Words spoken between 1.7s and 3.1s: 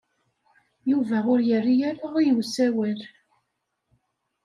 ara i usawal.